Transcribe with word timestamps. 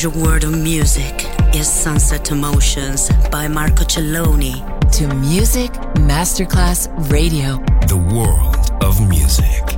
Pleasure 0.00 0.20
world 0.20 0.44
of 0.44 0.56
music 0.56 1.24
is 1.56 1.66
Sunset 1.66 2.30
Emotions 2.30 3.10
by 3.32 3.48
Marco 3.48 3.82
Celloni. 3.82 4.62
To 4.92 5.12
Music 5.12 5.72
Masterclass 6.06 6.86
Radio. 7.10 7.56
The 7.88 7.96
world 7.96 8.70
of 8.80 9.00
music. 9.08 9.77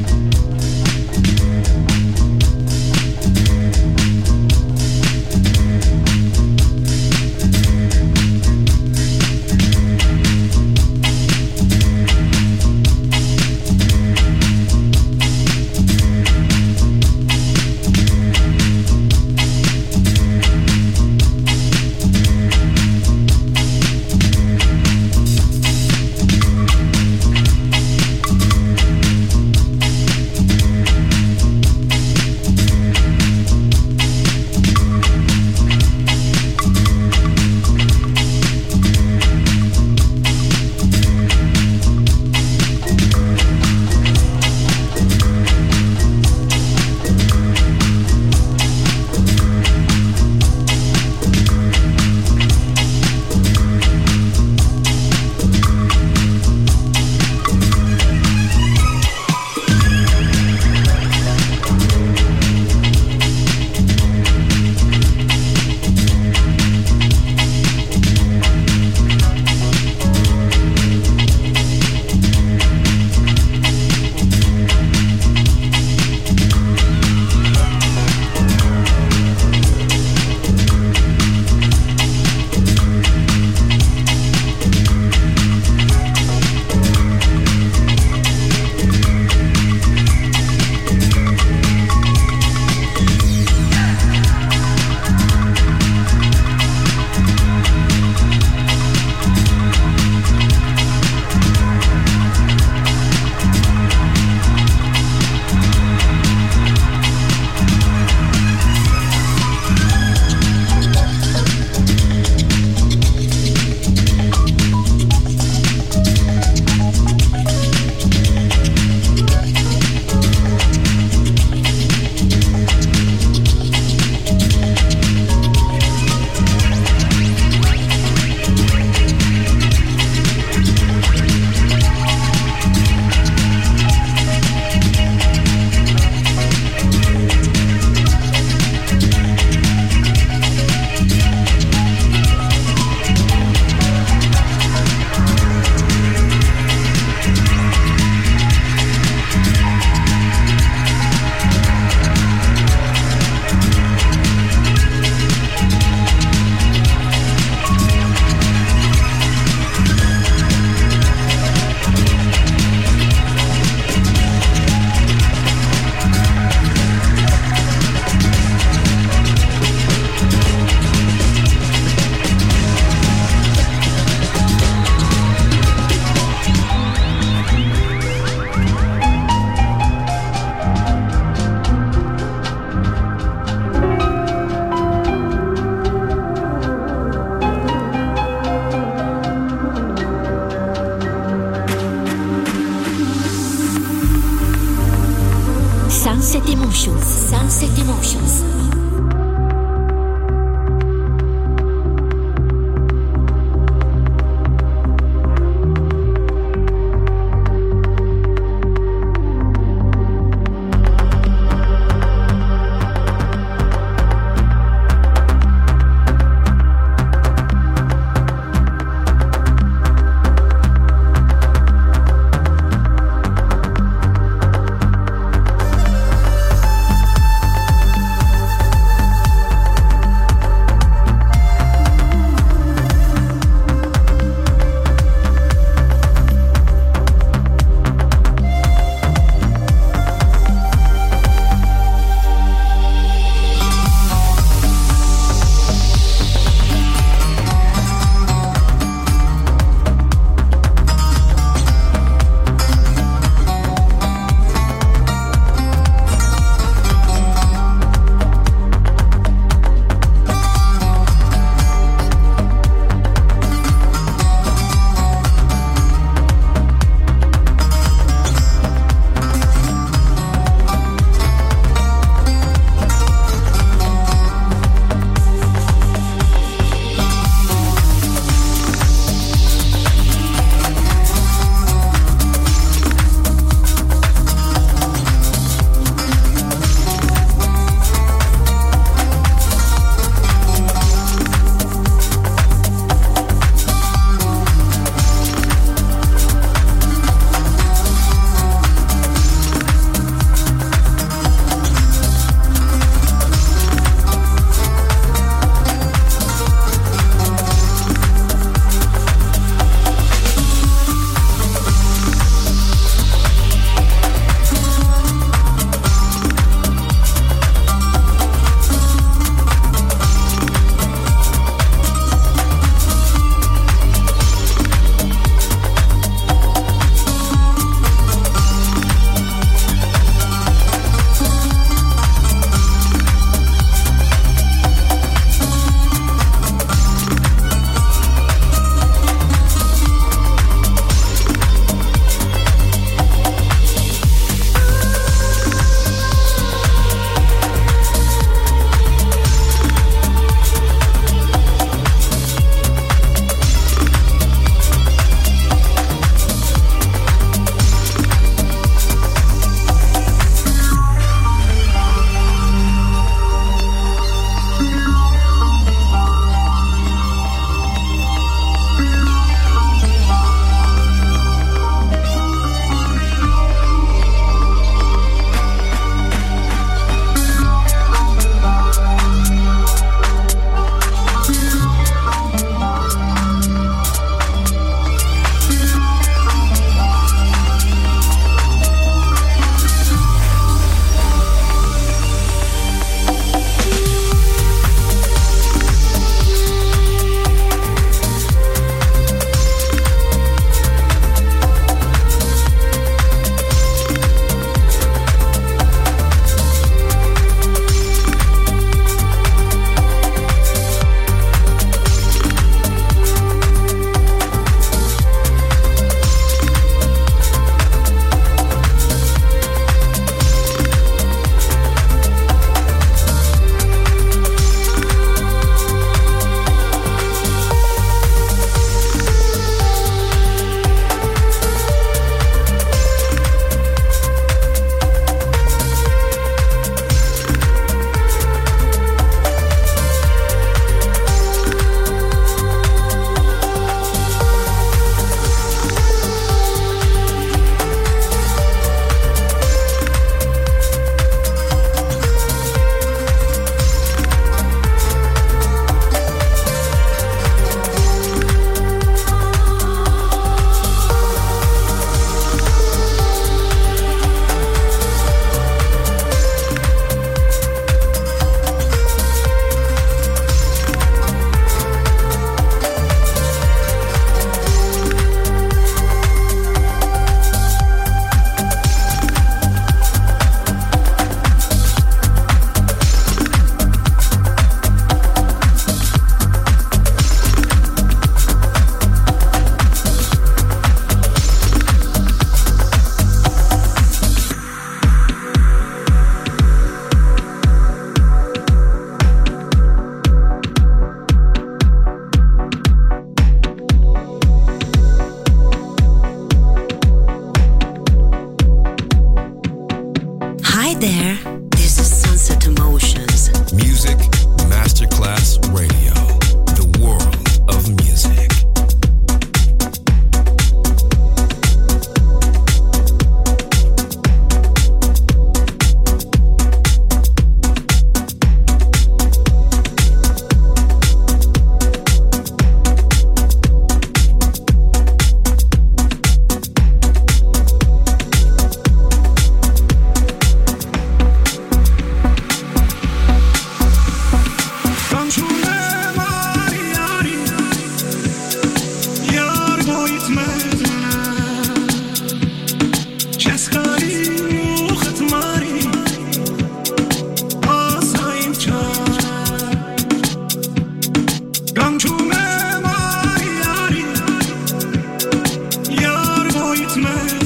gitme 566.73 567.20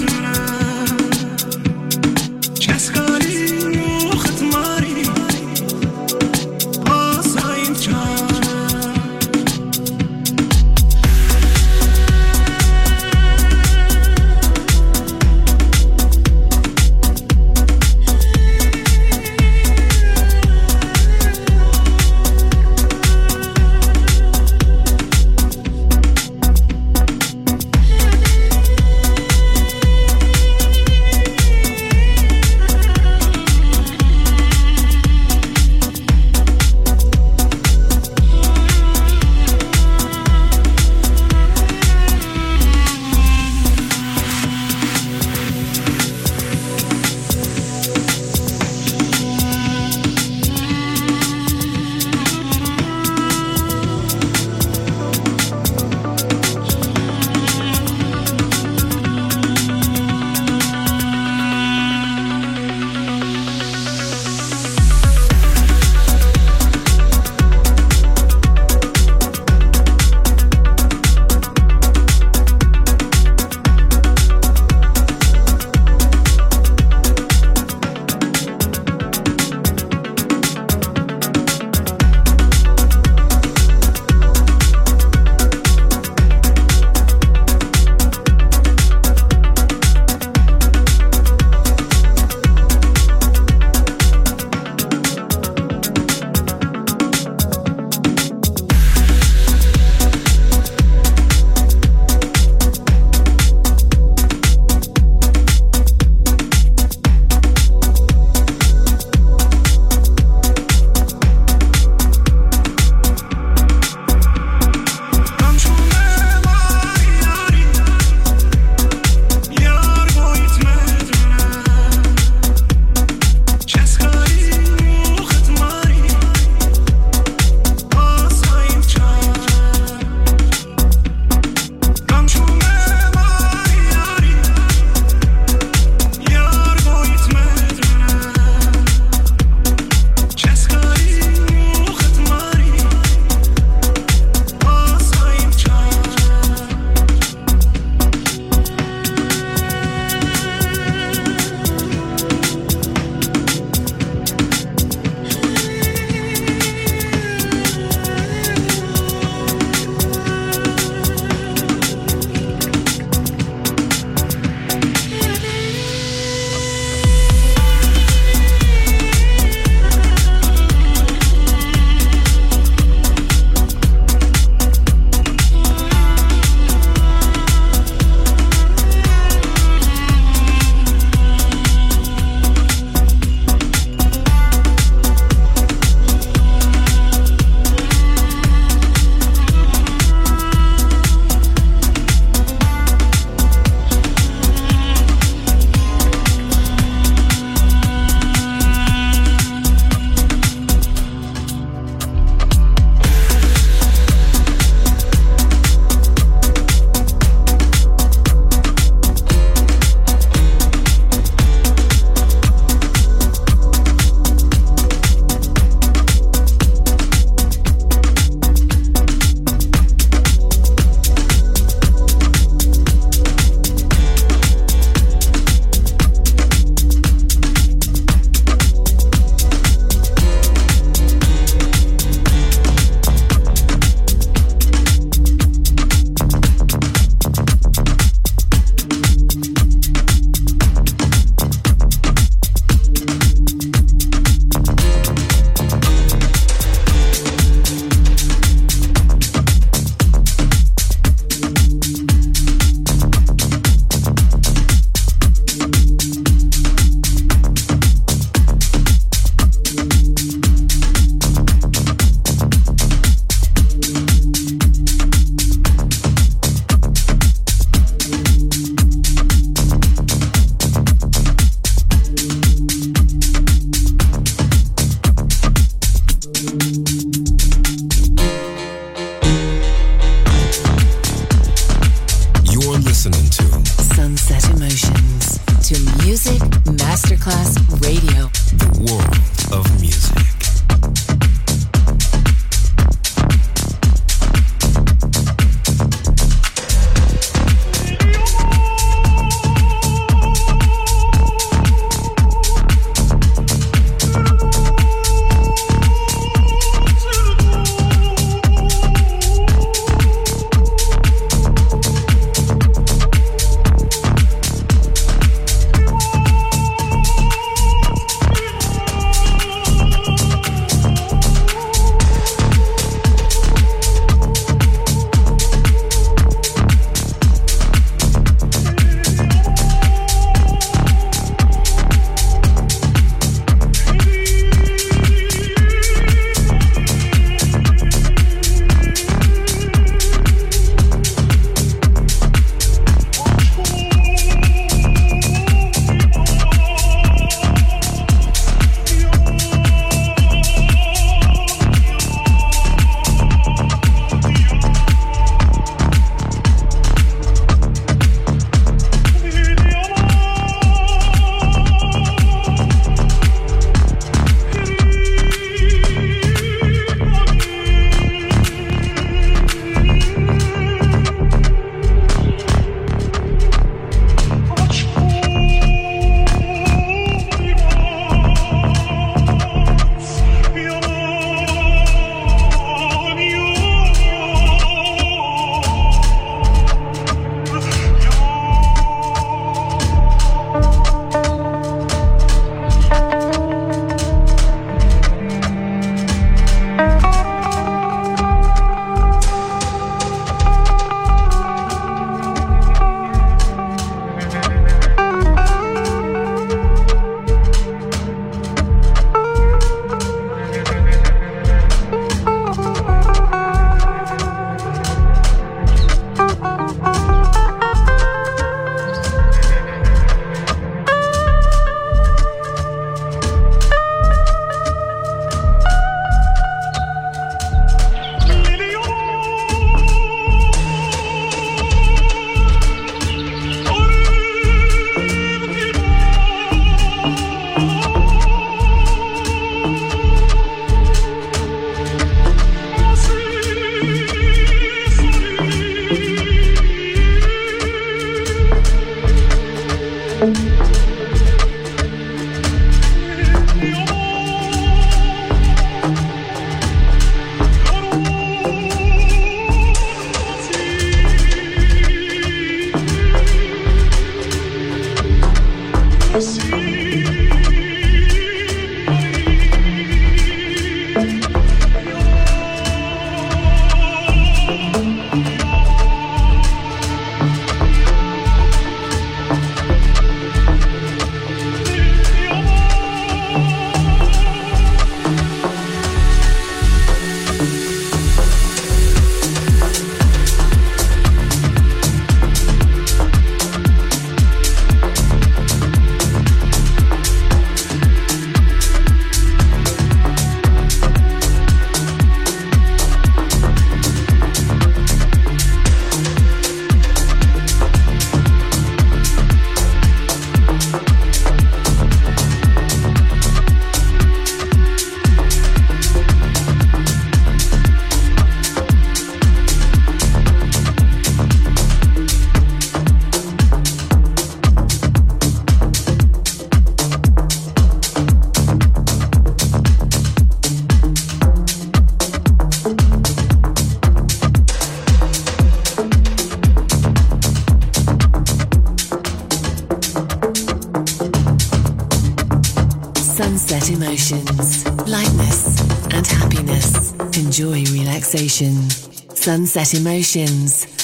Sunset 549.36 549.74
Emotions. 549.74 550.75